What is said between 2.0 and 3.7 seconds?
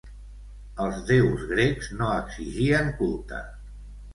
exigien culte.